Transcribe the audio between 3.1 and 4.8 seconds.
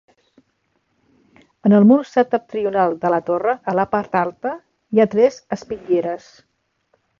la torre, a la part alta,